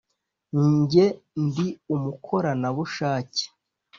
[0.73, 1.05] Nge
[1.43, 3.43] ndi umukorana bushake